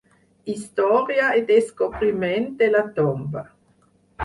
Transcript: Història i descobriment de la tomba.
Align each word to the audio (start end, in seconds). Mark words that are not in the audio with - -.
Història 0.53 1.27
i 1.41 1.43
descobriment 1.51 2.49
de 2.65 2.73
la 2.79 2.83
tomba. 2.99 3.47